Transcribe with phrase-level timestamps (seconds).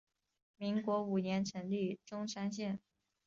[0.57, 2.79] 民国五年成立钟山县。